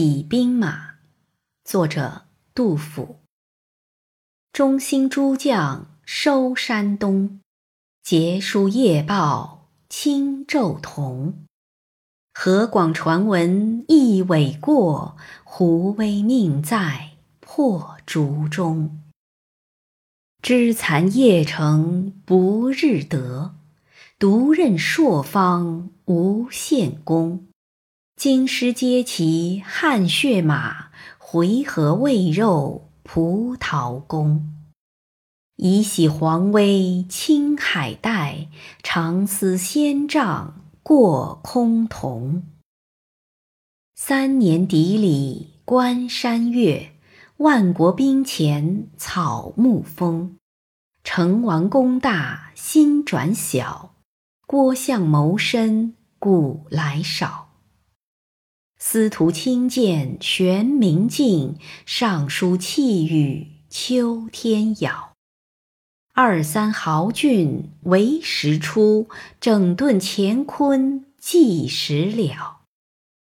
[0.00, 0.90] 洗兵马，
[1.64, 3.18] 作者杜甫。
[4.52, 7.40] 中兴诸将收山东，
[8.04, 11.44] 捷书夜报轻骤同。
[12.32, 19.02] 河广传闻一苇过，胡威命在破竹中。
[20.40, 23.56] 枝残叶成不日得，
[24.16, 27.47] 独任朔方无限功。
[28.18, 30.88] 京师皆骑汗血马，
[31.18, 34.56] 回纥喂肉葡萄弓。
[35.54, 38.48] 以喜皇威青海带，
[38.82, 42.42] 长思仙杖过空峒。
[43.94, 46.94] 三年砥砺关山月，
[47.36, 50.36] 万国兵前草木丰。
[51.04, 53.94] 成王功大心转小，
[54.44, 57.47] 郭相谋深古来少。
[58.90, 65.12] 司徒清鉴玄明镜，尚书气宇秋天遥。
[66.14, 69.10] 二三豪俊为时出，
[69.42, 72.60] 整顿乾坤计时了。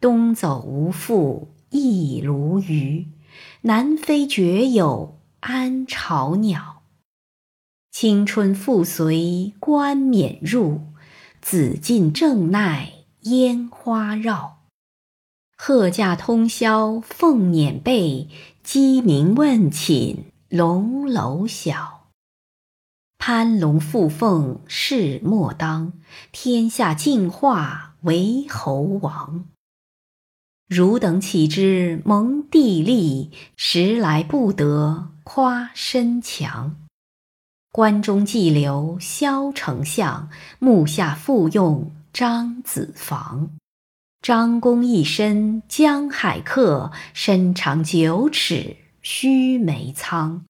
[0.00, 3.08] 东走无复一鲈鱼，
[3.62, 6.84] 南飞绝有安巢鸟。
[7.90, 10.82] 青春复随冠冕入，
[11.42, 14.59] 紫禁正奈烟花绕。
[15.62, 18.28] 鹤驾通宵凤辇背，
[18.62, 22.08] 鸡鸣问寝龙楼晓。
[23.18, 25.92] 攀龙附凤事莫当，
[26.32, 29.44] 天下进化为侯王。
[30.66, 36.74] 汝等岂知蒙地利，时来不得夸身强。
[37.70, 43.50] 关中寄留萧丞相，目下复用张子房。
[44.22, 50.44] 张公一身江海客，身长九尺须眉苍。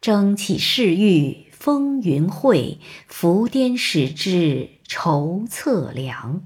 [0.00, 2.78] 争起世欲风云会，
[3.08, 6.44] 伏颠使之筹策量。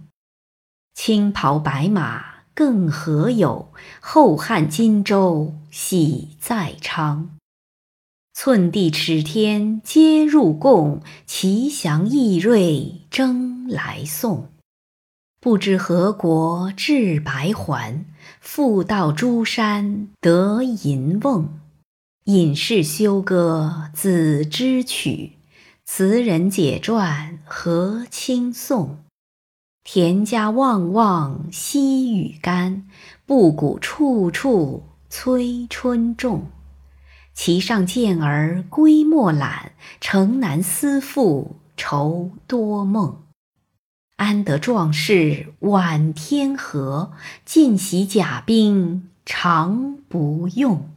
[0.95, 3.75] 青袍白马更何有？
[4.01, 7.37] 后汉荆州喜在昌。
[8.33, 14.49] 寸地尺天皆入贡，奇祥异瑞争来送。
[15.41, 18.05] 不知何国至白环，
[18.41, 21.49] 复到诸山得银瓮。
[22.25, 25.35] 隐士休歌子之曲，
[25.85, 28.99] 词人解传何清颂。
[29.85, 32.89] 田家旺旺西雨干，
[33.25, 36.49] 布谷处处催春种。
[37.33, 39.71] 其上健儿归莫懒，
[40.01, 43.23] 城南思妇愁多梦。
[44.19, 47.13] 安得壮士挽天河，
[47.45, 50.91] 尽洗甲兵长不用。